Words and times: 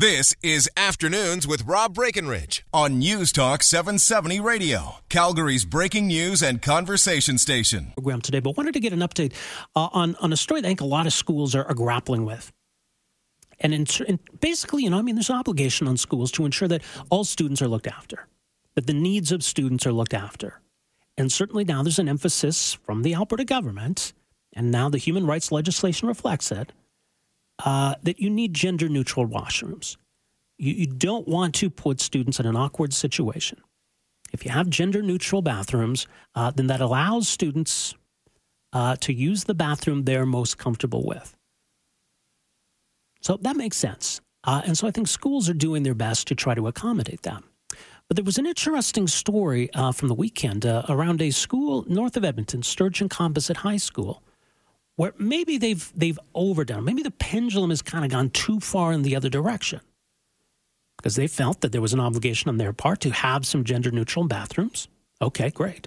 This 0.00 0.32
is 0.44 0.70
Afternoons 0.76 1.44
with 1.44 1.64
Rob 1.64 1.94
Breckenridge 1.94 2.64
on 2.72 3.00
News 3.00 3.32
Talk 3.32 3.64
770 3.64 4.38
Radio, 4.38 4.98
Calgary's 5.08 5.64
breaking 5.64 6.06
news 6.06 6.40
and 6.40 6.62
conversation 6.62 7.36
station. 7.36 7.94
Program 7.96 8.20
today, 8.20 8.38
but 8.38 8.56
wanted 8.56 8.74
to 8.74 8.78
get 8.78 8.92
an 8.92 9.00
update 9.00 9.32
uh, 9.74 9.88
on 9.92 10.14
on 10.20 10.32
a 10.32 10.36
story 10.36 10.60
that 10.60 10.68
I 10.68 10.70
think 10.70 10.82
a 10.82 10.84
lot 10.84 11.08
of 11.08 11.12
schools 11.12 11.56
are, 11.56 11.64
are 11.64 11.74
grappling 11.74 12.24
with. 12.24 12.52
And, 13.58 13.74
in, 13.74 13.86
and 14.06 14.20
basically, 14.40 14.84
you 14.84 14.90
know, 14.90 15.00
I 15.00 15.02
mean, 15.02 15.16
there's 15.16 15.30
an 15.30 15.34
obligation 15.34 15.88
on 15.88 15.96
schools 15.96 16.30
to 16.30 16.44
ensure 16.44 16.68
that 16.68 16.82
all 17.10 17.24
students 17.24 17.60
are 17.60 17.66
looked 17.66 17.88
after, 17.88 18.28
that 18.76 18.86
the 18.86 18.94
needs 18.94 19.32
of 19.32 19.42
students 19.42 19.84
are 19.84 19.92
looked 19.92 20.14
after. 20.14 20.60
And 21.16 21.32
certainly 21.32 21.64
now 21.64 21.82
there's 21.82 21.98
an 21.98 22.08
emphasis 22.08 22.74
from 22.74 23.02
the 23.02 23.16
Alberta 23.16 23.44
government, 23.44 24.12
and 24.52 24.70
now 24.70 24.88
the 24.88 24.98
human 24.98 25.26
rights 25.26 25.50
legislation 25.50 26.06
reflects 26.06 26.52
it, 26.52 26.72
uh, 27.64 27.94
that 28.02 28.20
you 28.20 28.30
need 28.30 28.54
gender 28.54 28.88
neutral 28.88 29.26
washrooms. 29.26 29.96
You, 30.58 30.72
you 30.72 30.86
don't 30.86 31.26
want 31.26 31.54
to 31.56 31.70
put 31.70 32.00
students 32.00 32.40
in 32.40 32.46
an 32.46 32.56
awkward 32.56 32.92
situation. 32.92 33.60
If 34.32 34.44
you 34.44 34.50
have 34.50 34.68
gender 34.68 35.02
neutral 35.02 35.42
bathrooms, 35.42 36.06
uh, 36.34 36.50
then 36.50 36.66
that 36.66 36.80
allows 36.80 37.28
students 37.28 37.94
uh, 38.72 38.96
to 38.96 39.12
use 39.12 39.44
the 39.44 39.54
bathroom 39.54 40.04
they're 40.04 40.26
most 40.26 40.58
comfortable 40.58 41.04
with. 41.04 41.34
So 43.20 43.38
that 43.40 43.56
makes 43.56 43.76
sense. 43.76 44.20
Uh, 44.44 44.62
and 44.64 44.76
so 44.76 44.86
I 44.86 44.90
think 44.90 45.08
schools 45.08 45.48
are 45.48 45.54
doing 45.54 45.82
their 45.82 45.94
best 45.94 46.28
to 46.28 46.34
try 46.34 46.54
to 46.54 46.68
accommodate 46.68 47.22
that. 47.22 47.42
But 48.08 48.16
there 48.16 48.24
was 48.24 48.38
an 48.38 48.46
interesting 48.46 49.06
story 49.06 49.72
uh, 49.74 49.92
from 49.92 50.08
the 50.08 50.14
weekend 50.14 50.64
uh, 50.64 50.84
around 50.88 51.20
a 51.20 51.30
school 51.30 51.84
north 51.88 52.16
of 52.16 52.24
Edmonton, 52.24 52.62
Sturgeon 52.62 53.08
Composite 53.08 53.58
High 53.58 53.76
School, 53.76 54.22
where 54.98 55.14
maybe 55.16 55.58
they've 55.58 55.92
they've 55.94 56.18
overdone. 56.34 56.84
Maybe 56.84 57.04
the 57.04 57.12
pendulum 57.12 57.70
has 57.70 57.82
kind 57.82 58.04
of 58.04 58.10
gone 58.10 58.30
too 58.30 58.58
far 58.58 58.92
in 58.92 59.02
the 59.02 59.14
other 59.14 59.28
direction 59.28 59.80
because 60.96 61.14
they 61.14 61.28
felt 61.28 61.60
that 61.60 61.70
there 61.70 61.80
was 61.80 61.92
an 61.92 62.00
obligation 62.00 62.48
on 62.48 62.56
their 62.56 62.72
part 62.72 63.00
to 63.02 63.10
have 63.10 63.46
some 63.46 63.62
gender 63.62 63.92
neutral 63.92 64.26
bathrooms. 64.26 64.88
Okay, 65.22 65.50
great. 65.50 65.86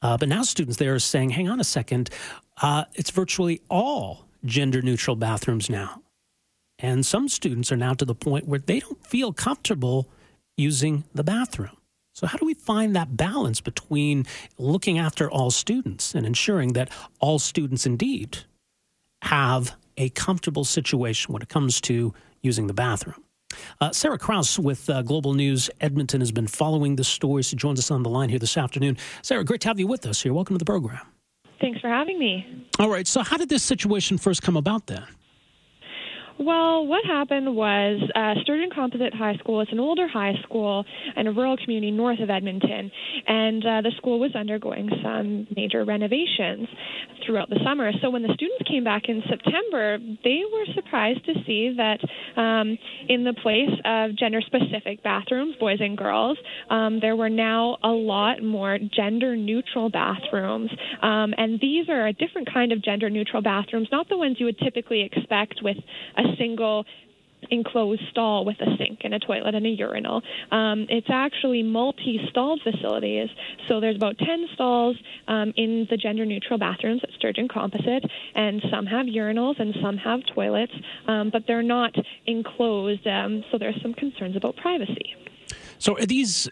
Uh, 0.00 0.16
but 0.16 0.30
now 0.30 0.42
students 0.42 0.78
there 0.78 0.94
are 0.94 0.98
saying, 0.98 1.30
hang 1.30 1.50
on 1.50 1.60
a 1.60 1.64
second, 1.64 2.08
uh, 2.62 2.84
it's 2.94 3.10
virtually 3.10 3.60
all 3.68 4.24
gender 4.42 4.80
neutral 4.80 5.14
bathrooms 5.14 5.68
now. 5.68 6.00
And 6.78 7.04
some 7.04 7.28
students 7.28 7.70
are 7.70 7.76
now 7.76 7.92
to 7.92 8.06
the 8.06 8.14
point 8.14 8.48
where 8.48 8.60
they 8.60 8.80
don't 8.80 9.04
feel 9.06 9.34
comfortable 9.34 10.08
using 10.56 11.04
the 11.14 11.24
bathroom. 11.24 11.76
So, 12.18 12.26
how 12.26 12.36
do 12.36 12.44
we 12.44 12.54
find 12.54 12.96
that 12.96 13.16
balance 13.16 13.60
between 13.60 14.26
looking 14.58 14.98
after 14.98 15.30
all 15.30 15.52
students 15.52 16.16
and 16.16 16.26
ensuring 16.26 16.72
that 16.72 16.90
all 17.20 17.38
students 17.38 17.86
indeed 17.86 18.38
have 19.22 19.76
a 19.96 20.08
comfortable 20.08 20.64
situation 20.64 21.32
when 21.32 21.42
it 21.42 21.48
comes 21.48 21.80
to 21.82 22.12
using 22.42 22.66
the 22.66 22.74
bathroom? 22.74 23.22
Uh, 23.80 23.92
Sarah 23.92 24.18
Kraus 24.18 24.58
with 24.58 24.90
uh, 24.90 25.02
Global 25.02 25.34
News 25.34 25.70
Edmonton 25.80 26.20
has 26.20 26.32
been 26.32 26.48
following 26.48 26.96
this 26.96 27.06
story. 27.06 27.44
She 27.44 27.54
joins 27.54 27.78
us 27.78 27.88
on 27.88 28.02
the 28.02 28.10
line 28.10 28.30
here 28.30 28.40
this 28.40 28.56
afternoon. 28.56 28.98
Sarah, 29.22 29.44
great 29.44 29.60
to 29.60 29.68
have 29.68 29.78
you 29.78 29.86
with 29.86 30.04
us 30.04 30.20
here. 30.20 30.34
Welcome 30.34 30.56
to 30.56 30.58
the 30.58 30.64
program. 30.64 31.06
Thanks 31.60 31.80
for 31.80 31.88
having 31.88 32.18
me. 32.18 32.66
All 32.80 32.90
right. 32.90 33.06
So, 33.06 33.22
how 33.22 33.36
did 33.36 33.48
this 33.48 33.62
situation 33.62 34.18
first 34.18 34.42
come 34.42 34.56
about 34.56 34.88
then? 34.88 35.06
Well, 36.40 36.86
what 36.86 37.04
happened 37.04 37.56
was 37.56 38.00
uh, 38.14 38.34
Sturgeon 38.42 38.70
Composite 38.72 39.12
High 39.12 39.34
School 39.38 39.60
is 39.60 39.68
an 39.72 39.80
older 39.80 40.06
high 40.06 40.34
school 40.44 40.84
in 41.16 41.26
a 41.26 41.32
rural 41.32 41.56
community 41.56 41.90
north 41.90 42.20
of 42.20 42.30
Edmonton, 42.30 42.92
and 43.26 43.62
uh, 43.64 43.80
the 43.82 43.90
school 43.96 44.20
was 44.20 44.36
undergoing 44.36 44.88
some 45.02 45.48
major 45.56 45.84
renovations 45.84 46.68
throughout 47.26 47.50
the 47.50 47.58
summer. 47.64 47.90
So 48.00 48.10
when 48.10 48.22
the 48.22 48.32
students 48.34 48.62
came 48.70 48.84
back 48.84 49.08
in 49.08 49.20
September, 49.28 49.98
they 50.22 50.42
were 50.52 50.64
surprised 50.76 51.24
to 51.26 51.34
see 51.44 51.74
that 51.76 51.98
um, 52.40 52.78
in 53.08 53.24
the 53.24 53.34
place 53.42 53.74
of 53.84 54.16
gender 54.16 54.40
specific 54.40 55.02
bathrooms, 55.02 55.56
boys 55.58 55.78
and 55.80 55.98
girls, 55.98 56.38
um, 56.70 57.00
there 57.00 57.16
were 57.16 57.30
now 57.30 57.78
a 57.82 57.88
lot 57.88 58.44
more 58.44 58.78
gender 58.78 59.34
neutral 59.36 59.90
bathrooms. 59.90 60.70
Um, 61.02 61.34
and 61.36 61.58
these 61.60 61.88
are 61.88 62.06
a 62.06 62.12
different 62.12 62.48
kind 62.54 62.70
of 62.70 62.80
gender 62.82 63.10
neutral 63.10 63.42
bathrooms, 63.42 63.88
not 63.90 64.08
the 64.08 64.16
ones 64.16 64.36
you 64.38 64.46
would 64.46 64.58
typically 64.58 65.02
expect 65.02 65.56
with 65.62 65.76
a 66.16 66.27
single 66.36 66.84
enclosed 67.50 68.02
stall 68.10 68.44
with 68.44 68.60
a 68.60 68.76
sink 68.76 69.00
and 69.04 69.14
a 69.14 69.18
toilet 69.18 69.54
and 69.54 69.66
a 69.66 69.68
urinal. 69.68 70.22
Um, 70.50 70.86
it's 70.88 71.06
actually 71.10 71.62
multi-stalled 71.62 72.60
facilities. 72.62 73.28
So 73.68 73.80
there's 73.80 73.96
about 73.96 74.18
10 74.18 74.46
stalls 74.54 74.96
um, 75.28 75.52
in 75.56 75.86
the 75.90 75.96
gender-neutral 75.96 76.58
bathrooms 76.58 77.00
at 77.04 77.10
Sturgeon 77.16 77.48
Composite, 77.48 78.04
and 78.34 78.62
some 78.70 78.86
have 78.86 79.06
urinals 79.06 79.60
and 79.60 79.74
some 79.82 79.96
have 79.98 80.20
toilets, 80.34 80.72
um, 81.06 81.30
but 81.30 81.44
they're 81.46 81.62
not 81.62 81.94
enclosed. 82.26 83.06
Um, 83.06 83.44
so 83.50 83.58
there's 83.58 83.80
some 83.82 83.94
concerns 83.94 84.36
about 84.36 84.56
privacy. 84.56 85.14
So 85.78 85.96
are 85.96 86.06
these 86.06 86.48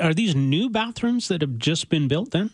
are 0.00 0.14
these 0.14 0.36
new 0.36 0.68
bathrooms 0.68 1.28
that 1.28 1.40
have 1.40 1.58
just 1.58 1.88
been 1.88 2.06
built 2.06 2.32
then? 2.32 2.50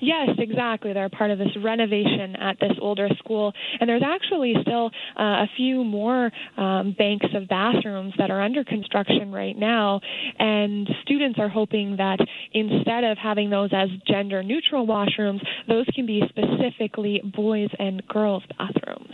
Yes, 0.00 0.30
exactly. 0.38 0.92
They're 0.92 1.08
part 1.08 1.30
of 1.30 1.38
this 1.38 1.56
renovation 1.62 2.36
at 2.36 2.58
this 2.60 2.72
older 2.80 3.08
school. 3.18 3.52
And 3.80 3.88
there's 3.88 4.02
actually 4.04 4.54
still 4.62 4.90
uh, 5.18 5.44
a 5.44 5.46
few 5.56 5.84
more 5.84 6.30
um, 6.56 6.94
banks 6.96 7.26
of 7.34 7.48
bathrooms 7.48 8.14
that 8.18 8.30
are 8.30 8.40
under 8.40 8.64
construction 8.64 9.32
right 9.32 9.56
now. 9.56 10.00
And 10.38 10.88
students 11.02 11.38
are 11.38 11.48
hoping 11.48 11.96
that 11.96 12.18
instead 12.52 13.04
of 13.04 13.18
having 13.18 13.50
those 13.50 13.70
as 13.72 13.88
gender 14.06 14.42
neutral 14.42 14.86
washrooms, 14.86 15.40
those 15.68 15.86
can 15.94 16.06
be 16.06 16.22
specifically 16.28 17.20
boys 17.24 17.70
and 17.78 18.06
girls 18.06 18.42
bathrooms. 18.58 19.12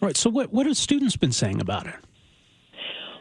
Right. 0.00 0.16
So, 0.16 0.30
what, 0.30 0.52
what 0.52 0.66
have 0.66 0.76
students 0.76 1.16
been 1.16 1.32
saying 1.32 1.60
about 1.60 1.86
it? 1.86 1.94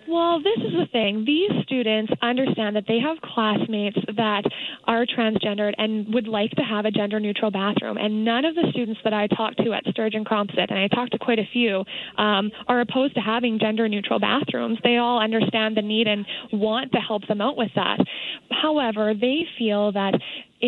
Well, 0.08 0.40
this 0.40 0.58
is 0.58 0.72
the 0.72 0.86
thing. 0.92 1.26
These 1.26 1.50
students 1.64 2.14
understand 2.22 2.76
that 2.76 2.86
they 2.88 3.00
have 3.00 3.18
classmates 3.22 3.98
that 4.16 4.44
are 4.86 5.06
transgendered 5.06 5.74
and 5.80 6.14
would 6.14 6.28
like 6.28 6.52
to 6.52 6.62
have 6.62 6.86
a 6.86 6.92
gender 6.92 7.20
neutral 7.20 7.50
bathroom. 7.50 7.98
And 7.98 8.24
none 8.24 8.46
of 8.46 8.54
the 8.54 8.68
students 8.70 9.02
that 9.04 9.14
I 9.14 9.26
talked 9.28 9.58
to 9.64 9.74
at 9.74 9.84
Sturgeon 9.90 10.24
Composite, 10.24 10.70
and 10.70 10.78
I 10.78 10.88
talked 10.90 11.14
to 11.14 11.18
quite 11.18 11.40
a 11.40 11.50
few, 11.52 11.84
um, 12.18 12.52
are 12.68 12.82
opposed 12.82 13.16
to 13.16 13.22
having 13.22 13.58
gender 13.60 13.90
neutral 13.90 14.20
bathrooms. 14.20 14.78
They 14.84 14.98
all 14.98 15.20
understand 15.20 15.76
the 15.76 15.82
need 15.82 16.08
and 16.08 16.26
want 16.54 16.92
to 16.92 17.00
help 17.00 17.28
them 17.28 17.42
out 17.42 17.58
with 17.58 17.72
that. 17.76 17.98
However, 18.52 19.14
they 19.20 19.48
feel 19.58 19.92
that 19.94 20.14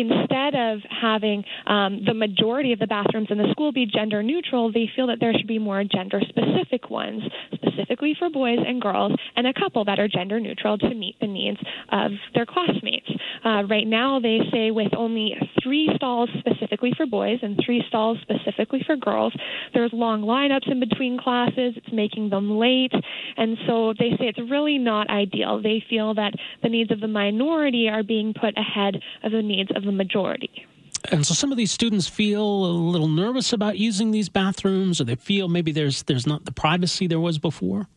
instead 0.00 0.54
of 0.54 0.80
having 0.88 1.44
um, 1.66 2.02
the 2.06 2.14
majority 2.14 2.72
of 2.72 2.78
the 2.78 2.86
bathrooms 2.86 3.28
in 3.30 3.38
the 3.38 3.48
school 3.50 3.72
be 3.72 3.86
gender 3.86 4.22
neutral, 4.22 4.72
they 4.72 4.88
feel 4.94 5.06
that 5.08 5.18
there 5.20 5.32
should 5.32 5.46
be 5.46 5.58
more 5.58 5.82
gender 5.84 6.20
specific 6.28 6.90
ones, 6.90 7.22
specifically 7.54 8.14
for 8.18 8.30
boys 8.30 8.58
and 8.66 8.80
girls, 8.80 9.12
and 9.36 9.46
a 9.46 9.54
couple 9.54 9.84
that 9.84 9.98
are 9.98 10.08
gender 10.08 10.40
neutral 10.40 10.78
to 10.78 10.94
meet 10.94 11.18
the 11.20 11.26
needs 11.26 11.58
of 11.90 12.12
their 12.34 12.46
classmates. 12.46 13.08
Uh, 13.44 13.62
right 13.68 13.86
now, 13.86 14.20
they 14.20 14.38
say 14.52 14.70
with 14.70 14.92
only 14.96 15.34
three 15.68 15.90
stalls 15.96 16.30
specifically 16.38 16.92
for 16.96 17.04
boys 17.04 17.38
and 17.42 17.60
three 17.64 17.84
stalls 17.88 18.16
specifically 18.22 18.82
for 18.86 18.96
girls, 18.96 19.34
there's 19.74 19.92
long 19.92 20.22
lineups 20.22 20.70
in 20.70 20.80
between 20.80 21.18
classes, 21.18 21.74
it's 21.76 21.92
making 21.92 22.30
them 22.30 22.56
late, 22.58 22.92
and 23.36 23.58
so 23.66 23.92
they 23.98 24.10
say 24.18 24.28
it's 24.28 24.38
really 24.50 24.78
not 24.78 25.10
ideal. 25.10 25.60
They 25.62 25.84
feel 25.90 26.14
that 26.14 26.32
the 26.62 26.70
needs 26.70 26.90
of 26.90 27.00
the 27.00 27.08
minority 27.08 27.88
are 27.88 28.02
being 28.02 28.32
put 28.32 28.56
ahead 28.56 29.02
of 29.22 29.32
the 29.32 29.42
needs 29.42 29.70
of 29.76 29.84
the 29.84 29.92
majority. 29.92 30.66
And 31.12 31.26
so 31.26 31.34
some 31.34 31.52
of 31.52 31.58
these 31.58 31.70
students 31.70 32.08
feel 32.08 32.42
a 32.42 32.72
little 32.72 33.08
nervous 33.08 33.52
about 33.52 33.76
using 33.76 34.10
these 34.10 34.30
bathrooms, 34.30 35.00
or 35.00 35.04
they 35.04 35.16
feel 35.16 35.48
maybe 35.48 35.70
there's 35.70 36.02
there's 36.04 36.26
not 36.26 36.46
the 36.46 36.52
privacy 36.52 37.06
there 37.06 37.20
was 37.20 37.38
before. 37.38 37.88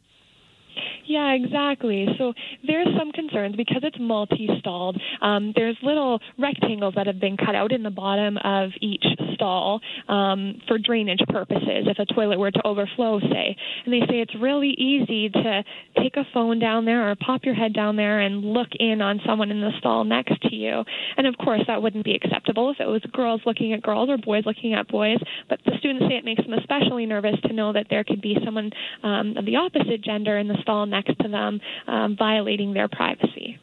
Yeah, 1.11 1.33
exactly. 1.33 2.07
So 2.17 2.31
there's 2.65 2.87
some 2.97 3.11
concerns 3.11 3.57
because 3.57 3.81
it's 3.83 3.97
multi-stalled. 3.99 4.95
Um, 5.21 5.51
there's 5.57 5.75
little 5.83 6.21
rectangles 6.39 6.93
that 6.95 7.05
have 7.05 7.19
been 7.19 7.35
cut 7.35 7.53
out 7.53 7.73
in 7.73 7.83
the 7.83 7.89
bottom 7.89 8.37
of 8.37 8.69
each 8.79 9.03
stall 9.41 9.81
um, 10.07 10.61
for 10.67 10.77
drainage 10.77 11.21
purposes 11.27 11.88
if 11.88 11.97
a 11.97 12.05
toilet 12.13 12.38
were 12.38 12.51
to 12.51 12.61
overflow, 12.65 13.19
say. 13.19 13.55
And 13.85 13.93
they 13.93 14.01
say 14.07 14.21
it's 14.21 14.35
really 14.39 14.69
easy 14.77 15.29
to 15.29 15.63
take 15.97 16.15
a 16.15 16.25
phone 16.33 16.59
down 16.59 16.85
there 16.85 17.09
or 17.09 17.15
pop 17.15 17.41
your 17.43 17.55
head 17.55 17.73
down 17.73 17.95
there 17.95 18.19
and 18.19 18.45
look 18.45 18.67
in 18.79 19.01
on 19.01 19.19
someone 19.25 19.49
in 19.49 19.61
the 19.61 19.71
stall 19.79 20.03
next 20.03 20.39
to 20.43 20.55
you. 20.55 20.83
And 21.17 21.25
of 21.25 21.35
course, 21.38 21.61
that 21.67 21.81
wouldn't 21.81 22.05
be 22.05 22.13
acceptable 22.13 22.69
if 22.69 22.79
it 22.79 22.85
was 22.85 23.01
girls 23.11 23.41
looking 23.45 23.73
at 23.73 23.81
girls 23.81 24.09
or 24.09 24.17
boys 24.17 24.43
looking 24.45 24.73
at 24.73 24.88
boys. 24.88 25.17
But 25.49 25.59
the 25.65 25.73
students 25.79 26.05
say 26.07 26.17
it 26.17 26.25
makes 26.25 26.43
them 26.43 26.53
especially 26.53 27.05
nervous 27.07 27.35
to 27.47 27.53
know 27.53 27.73
that 27.73 27.88
there 27.89 28.03
could 28.03 28.21
be 28.21 28.38
someone 28.45 28.71
um, 29.03 29.38
of 29.38 29.45
the 29.45 29.55
opposite 29.55 30.03
gender 30.03 30.38
in 30.38 30.47
the 30.47 30.57
stall 30.61 30.85
next 30.85 31.17
to 31.19 31.27
them 31.27 31.59
um, 31.88 32.15
violating 32.17 32.73
their 32.73 32.88
privacy. 32.88 33.57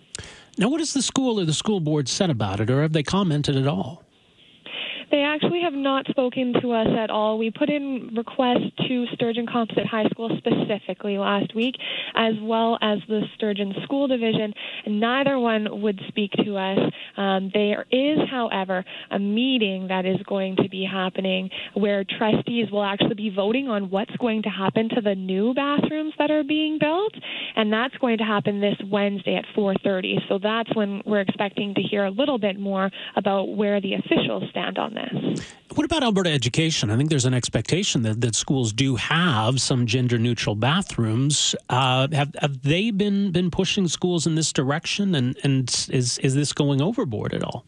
Now, 0.56 0.68
what 0.68 0.80
has 0.80 0.92
the 0.92 1.02
school 1.02 1.38
or 1.38 1.44
the 1.44 1.52
school 1.52 1.78
board 1.78 2.08
said 2.08 2.30
about 2.30 2.58
it, 2.58 2.68
or 2.68 2.82
have 2.82 2.92
they 2.92 3.04
commented 3.04 3.54
at 3.54 3.68
all? 3.68 4.02
They 5.10 5.22
actually 5.22 5.62
have 5.62 5.72
not 5.72 6.06
spoken 6.08 6.52
to 6.60 6.72
us 6.72 6.88
at 6.98 7.10
all. 7.10 7.38
We 7.38 7.50
put 7.50 7.70
in 7.70 8.10
requests 8.16 8.70
to 8.88 9.06
Sturgeon 9.14 9.46
Composite 9.46 9.86
High 9.86 10.08
School 10.10 10.30
specifically 10.38 11.16
last 11.16 11.54
week, 11.54 11.74
as 12.14 12.34
well 12.42 12.78
as 12.82 12.98
the 13.08 13.22
Sturgeon 13.34 13.74
School 13.84 14.06
Division, 14.06 14.52
and 14.84 15.00
neither 15.00 15.38
one 15.38 15.80
would 15.82 16.00
speak 16.08 16.32
to 16.44 16.56
us. 16.56 16.78
Um, 17.16 17.50
there 17.54 17.86
is, 17.90 18.18
however, 18.30 18.84
a 19.10 19.18
meeting 19.18 19.88
that 19.88 20.04
is 20.04 20.18
going 20.26 20.56
to 20.56 20.68
be 20.68 20.84
happening 20.84 21.48
where 21.74 22.04
trustees 22.04 22.70
will 22.70 22.84
actually 22.84 23.14
be 23.14 23.30
voting 23.30 23.68
on 23.68 23.90
what's 23.90 24.14
going 24.16 24.42
to 24.42 24.50
happen 24.50 24.88
to 24.90 25.00
the 25.00 25.14
new 25.14 25.54
bathrooms 25.54 26.12
that 26.18 26.30
are 26.30 26.44
being 26.44 26.78
built, 26.78 27.14
and 27.56 27.72
that's 27.72 27.96
going 27.96 28.18
to 28.18 28.24
happen 28.24 28.60
this 28.60 28.76
Wednesday 28.90 29.36
at 29.36 29.44
4:30. 29.56 30.28
So 30.28 30.38
that's 30.38 30.74
when 30.74 31.02
we're 31.06 31.20
expecting 31.20 31.74
to 31.74 31.82
hear 31.82 32.04
a 32.04 32.10
little 32.10 32.38
bit 32.38 32.58
more 32.58 32.90
about 33.16 33.48
where 33.56 33.80
the 33.80 33.94
officials 33.94 34.44
stand 34.50 34.78
on 34.78 34.97
this. 34.98 35.46
What 35.74 35.84
about 35.84 36.02
Alberta 36.02 36.30
education? 36.30 36.90
I 36.90 36.96
think 36.96 37.08
there's 37.08 37.24
an 37.24 37.34
expectation 37.34 38.02
that, 38.02 38.20
that 38.20 38.34
schools 38.34 38.72
do 38.72 38.96
have 38.96 39.60
some 39.60 39.86
gender 39.86 40.18
neutral 40.18 40.56
bathrooms. 40.56 41.54
Uh, 41.68 42.08
have 42.12 42.34
have 42.40 42.62
they 42.62 42.90
been 42.90 43.30
been 43.30 43.50
pushing 43.50 43.86
schools 43.86 44.26
in 44.26 44.34
this 44.34 44.52
direction, 44.52 45.14
and 45.14 45.38
and 45.44 45.68
is 45.90 46.18
is 46.18 46.34
this 46.34 46.52
going 46.52 46.82
overboard 46.82 47.32
at 47.32 47.44
all? 47.44 47.64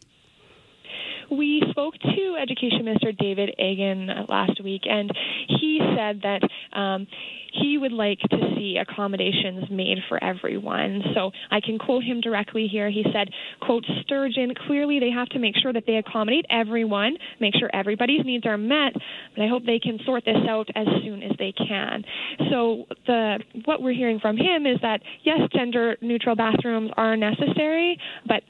We 1.31 1.63
spoke 1.71 1.95
to 1.99 2.37
Education 2.41 2.85
Minister 2.85 3.13
David 3.13 3.55
Eggen 3.61 4.29
last 4.29 4.61
week, 4.65 4.83
and 4.87 5.13
he 5.47 5.79
said 5.97 6.23
that 6.23 6.43
um, 6.77 7.07
he 7.53 7.79
would 7.79 7.93
like 7.93 8.19
to 8.31 8.37
see 8.57 8.77
accommodations 8.81 9.65
made 9.71 9.99
for 10.09 10.23
everyone. 10.23 11.03
So 11.15 11.31
I 11.51 11.61
can 11.61 11.79
quote 11.79 12.05
him 12.05 12.21
directly 12.21 12.69
here. 12.71 12.91
He 12.91 13.05
said, 13.13 13.31
quote, 13.61 13.85
Sturgeon, 14.03 14.55
clearly 14.67 15.01
they 15.01 15.11
have 15.11 15.29
to 15.31 15.39
make 15.39 15.55
sure 15.57 15.73
that 15.73 15.85
they 15.87 15.97
accommodate 15.97 16.47
everyone, 16.51 17.17
make 17.41 17.55
sure 17.59 17.71
everybody's 17.73 18.25
needs 18.25 18.47
are 18.47 18.59
met, 18.59 18.93
but 19.35 19.43
I 19.43 19.49
hope 19.49 19.65
they 19.65 19.79
can 19.79 19.99
sort 20.05 20.25
this 20.25 20.37
out 20.49 20.69
as 20.75 20.87
soon 21.03 21.23
as 21.23 21.33
they 21.39 21.53
can. 21.53 22.05
So 22.51 22.87
the 23.07 23.39
what 23.65 23.83
we're 23.83 23.95
hearing 23.95 24.21
from 24.21 24.37
him 24.37 24.67
is 24.67 24.79
that 24.83 25.01
yes, 25.23 25.41
gender 25.53 25.97
neutral 26.01 26.37
bathrooms 26.37 26.91
are 26.97 27.17
necessary, 27.17 27.99
but 28.27 28.43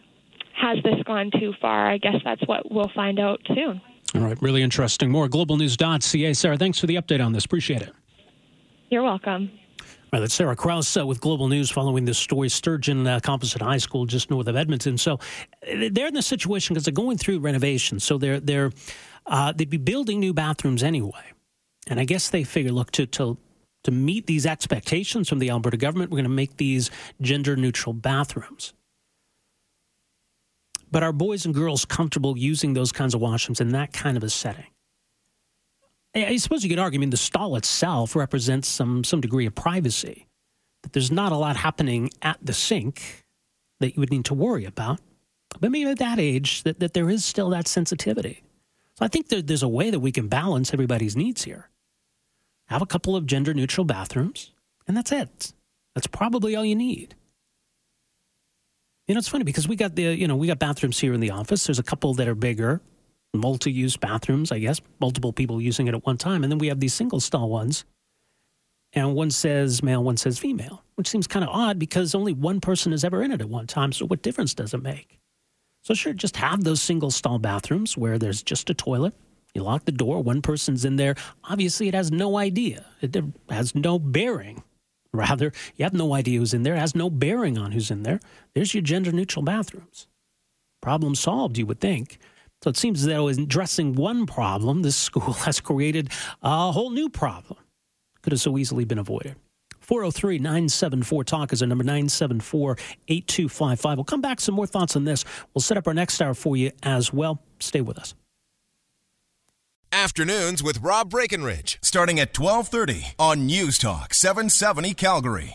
has 0.61 0.79
this 0.85 1.02
gone 1.06 1.31
too 1.38 1.52
far? 1.61 1.91
I 1.91 1.99
guess 1.99 2.17
that's 2.25 2.47
what 2.47 2.70
we'll 2.70 2.91
find 2.94 3.19
out 3.19 3.41
soon. 3.47 3.81
All 4.14 4.23
right, 4.23 4.41
really 4.43 4.62
interesting. 4.62 5.11
More 5.11 5.29
globalnews.ca. 5.29 6.32
Sarah, 6.35 6.58
thanks 6.58 6.79
for 6.79 6.87
the 6.87 6.97
update 6.97 7.25
on 7.25 7.32
this. 7.32 7.44
Appreciate 7.44 7.82
it. 7.82 7.93
You're 8.91 9.05
welcome. 9.05 9.51
All 10.13 10.19
right, 10.19 10.21
that's 10.21 10.35
Sarah 10.35 10.57
Kraus 10.57 10.97
uh, 10.97 11.07
with 11.07 11.21
Global 11.21 11.47
News 11.47 11.71
following 11.71 12.05
this 12.05 12.19
story. 12.19 12.49
Sturgeon 12.49 13.07
uh, 13.07 13.21
Composite 13.21 13.63
High 13.63 13.79
School, 13.79 14.05
just 14.05 14.31
north 14.31 14.49
of 14.49 14.57
Edmonton. 14.57 14.99
So 14.99 15.15
uh, 15.15 15.89
they're 15.93 16.09
in 16.09 16.15
the 16.15 16.23
situation 16.23 16.75
because 16.75 16.85
they're 16.85 16.93
going 16.93 17.17
through 17.17 17.39
renovations. 17.39 18.03
So 18.03 18.19
they're 18.19 18.41
they're 18.41 18.73
uh, 19.27 19.53
they'd 19.53 19.71
be 19.71 19.77
building 19.77 20.19
new 20.19 20.35
bathrooms 20.35 20.83
anyway, 20.83 21.33
and 21.87 22.01
I 22.01 22.05
guess 22.05 22.31
they 22.31 22.43
figure, 22.43 22.73
look 22.73 22.91
to 22.93 23.07
to 23.07 23.39
to 23.85 23.91
meet 23.91 24.27
these 24.27 24.45
expectations 24.45 25.29
from 25.29 25.39
the 25.39 25.51
Alberta 25.51 25.77
government, 25.77 26.11
we're 26.11 26.17
going 26.17 26.25
to 26.25 26.31
make 26.31 26.57
these 26.57 26.91
gender 27.21 27.57
neutral 27.57 27.93
bathrooms. 27.93 28.75
But 30.91 31.03
are 31.03 31.13
boys 31.13 31.47
and 31.47 31.55
girls 31.55 31.85
comfortable 31.85 32.37
using 32.37 32.75
those 32.75 32.93
kinds 32.93 33.15
of 33.15 33.21
washrooms 33.21 33.61
in 33.61 33.71
that 33.71 33.93
kind 33.93 34.17
of 34.17 34.25
a 34.25 34.29
setting? 34.29 34.67
I 36.15 36.37
suppose 36.39 36.65
you 36.65 36.71
could 36.71 36.79
argue, 36.79 36.99
I 36.99 37.01
mean, 37.01 37.11
the 37.11 37.17
stall 37.17 37.57
itself 37.57 38.17
represents 38.17 38.69
some, 38.69 39.05
some 39.05 39.21
degree 39.21 39.47
of 39.47 39.55
privacy, 39.55 40.27
but 40.83 40.93
there's 40.93 41.12
not 41.12 41.31
a 41.31 41.37
lot 41.37 41.57
happening 41.57 42.11
at 42.21 42.39
the 42.43 42.53
sink 42.53 43.25
that 43.79 43.95
you 43.95 44.01
would 44.01 44.11
need 44.11 44.25
to 44.25 44.35
worry 44.35 44.65
about. 44.65 45.01
But 45.61 45.71
maybe 45.71 45.89
at 45.91 45.99
that 45.99 46.19
age, 46.19 46.62
that, 46.65 46.81
that 46.81 46.95
there 46.95 47.11
is 47.11 47.25
still 47.25 47.51
that 47.51 47.69
sensitivity. 47.69 48.43
So 48.95 49.05
I 49.05 49.09
think 49.09 49.29
there, 49.29 49.43
there's 49.43 49.62
a 49.62 49.69
way 49.69 49.91
that 49.91 50.01
we 50.01 50.12
can 50.12 50.29
balance 50.29 50.73
everybody's 50.73 51.17
needs 51.17 51.45
here. 51.45 51.71
Have 52.67 52.83
a 52.83 52.87
couple 52.87 53.17
of 53.17 53.27
gender 53.27 53.55
neutral 53.55 53.85
bathrooms, 53.85 54.53
and 54.87 54.97
that's 54.97 55.12
it. 55.12 55.53
That's 55.95 56.07
probably 56.07 56.55
all 56.55 56.65
you 56.65 56.77
need. 56.77 57.15
You 59.09 59.15
know, 59.15 59.19
it's 59.19 59.29
funny 59.29 59.45
because 59.45 59.67
we 59.67 59.75
got 59.75 59.97
the, 59.97 60.03
you 60.03 60.29
know, 60.29 60.37
we 60.37 60.47
got 60.47 60.61
bathrooms 60.61 61.01
here 61.01 61.12
in 61.12 61.21
the 61.21 61.33
office. 61.33 61.67
There's 61.67 61.81
a 61.81 61.85
couple 61.85 62.15
that 62.15 62.29
are 62.29 62.35
bigger, 62.37 62.81
multi-use 63.35 63.97
bathrooms, 63.97 64.53
I 64.53 64.59
guess, 64.59 64.81
multiple 65.00 65.32
people 65.32 65.61
using 65.61 65.87
it 65.87 65.94
at 65.94 66.05
one 66.05 66.17
time, 66.17 66.43
and 66.43 66.50
then 66.50 66.59
we 66.59 66.69
have 66.69 66.81
these 66.81 66.94
single 66.94 67.21
stall 67.21 67.49
ones. 67.49 67.85
And 68.93 69.15
one 69.15 69.31
says 69.31 69.82
male, 69.82 70.03
one 70.03 70.17
says 70.17 70.38
female, 70.38 70.82
which 70.97 71.09
seems 71.09 71.27
kind 71.27 71.44
of 71.44 71.50
odd 71.50 71.79
because 71.79 72.15
only 72.15 72.32
one 72.32 72.61
person 72.61 72.93
is 72.93 73.05
ever 73.05 73.23
in 73.23 73.31
it 73.31 73.41
at 73.41 73.49
one 73.49 73.69
time. 73.69 73.93
So 73.93 74.05
what 74.06 74.23
difference 74.23 74.53
does 74.53 74.75
it 74.75 74.82
make? 74.82 75.21
So 75.82 75.94
sure, 75.94 76.12
just 76.12 76.37
have 76.37 76.65
those 76.65 76.82
single 76.82 77.11
stall 77.11 77.38
bathrooms 77.38 77.97
where 77.97 78.19
there's 78.19 78.43
just 78.43 78.69
a 78.69 78.75
toilet. 78.75 79.15
You 79.55 79.62
lock 79.62 79.85
the 79.85 79.93
door, 79.93 80.23
one 80.23 80.43
person's 80.43 80.85
in 80.85 80.97
there. 80.97 81.15
Obviously, 81.44 81.88
it 81.88 81.94
has 81.94 82.11
no 82.11 82.37
idea. 82.37 82.85
It 83.00 83.17
has 83.49 83.75
no 83.75 83.99
bearing 83.99 84.62
Rather, 85.12 85.53
you 85.76 85.83
have 85.83 85.93
no 85.93 86.15
idea 86.15 86.38
who's 86.38 86.55
in 86.55 86.62
there, 86.62 86.76
it 86.76 86.81
has 86.81 86.94
no 86.94 87.11
bearing 87.11 87.59
on 87.59 87.73
who's 87.73 87.91
in 87.91 88.05
there. 88.05 88.21
There's 88.55 88.75
your 88.75 88.83
gender 88.83 89.11
neutral 89.11 89.43
bathrooms. 89.43 90.06
Problem 90.81 91.15
solved, 91.15 91.59
you 91.59 91.67
would 91.67 91.81
think. 91.81 92.19
So 92.62 92.71
it 92.71 92.77
seems 92.77 93.01
as 93.01 93.07
though 93.07 93.29
in 93.29 93.41
addressing 93.41 93.95
one 93.95 94.27
problem, 94.27 94.83
this 94.83 94.97
school 94.97 95.33
has 95.45 95.61
created 95.61 96.11
a 96.43 96.73
whole 96.73 96.91
new 96.91 97.09
problem. 97.09 97.59
Could 98.23 98.33
have 98.33 98.41
so 98.41 98.59
easily 98.59 98.85
been 98.85 98.99
avoided. 98.99 99.37
403 99.81 100.39
974 100.39 101.25
Talk 101.25 101.53
is 101.53 101.62
our 101.62 101.69
number 101.69 101.83
974 101.83 102.77
8255. 103.09 103.97
We'll 103.99 104.05
come 104.05 104.21
back 104.21 104.41
some 104.41 104.55
more 104.55 104.67
thoughts 104.67 104.95
on 104.95 105.05
this. 105.05 105.25
We'll 105.53 105.62
set 105.62 105.77
up 105.77 105.89
our 105.89 105.95
next 105.95 106.21
hour 106.21 106.35
for 106.35 106.57
you 106.57 106.71
as 106.83 107.12
well. 107.12 107.43
Stay 107.59 107.81
with 107.81 107.99
us. 107.99 108.15
Afternoons 109.93 110.62
with 110.62 110.79
Rob 110.83 111.11
Breckenridge, 111.11 111.81
starting 111.83 112.21
at 112.21 112.39
1230 112.39 113.15
on 113.19 113.47
News 113.47 113.77
Talk 113.77 114.15
770 114.15 114.95
Calgary. 114.95 115.49